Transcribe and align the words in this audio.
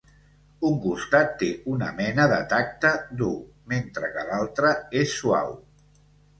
Un 0.69 0.77
costat 0.85 1.35
té 1.41 1.49
una 1.73 1.91
mena 1.99 2.25
de 2.33 2.41
tacte 2.55 2.93
dur 3.21 3.31
mentre 3.75 4.13
que 4.19 4.27
l'altre 4.33 4.75
és 5.07 5.17
suau. 5.23 5.57